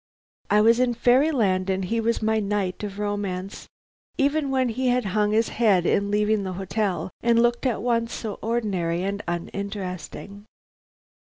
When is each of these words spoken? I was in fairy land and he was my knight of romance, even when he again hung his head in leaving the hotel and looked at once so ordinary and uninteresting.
I 0.49 0.61
was 0.61 0.79
in 0.79 0.95
fairy 0.95 1.29
land 1.29 1.69
and 1.69 1.85
he 1.85 2.01
was 2.01 2.23
my 2.23 2.39
knight 2.39 2.83
of 2.83 2.97
romance, 2.97 3.67
even 4.17 4.49
when 4.49 4.69
he 4.69 4.87
again 4.89 5.11
hung 5.11 5.31
his 5.31 5.49
head 5.49 5.85
in 5.85 6.09
leaving 6.09 6.41
the 6.43 6.53
hotel 6.53 7.11
and 7.21 7.39
looked 7.39 7.67
at 7.67 7.83
once 7.83 8.11
so 8.11 8.39
ordinary 8.41 9.03
and 9.03 9.21
uninteresting. 9.27 10.47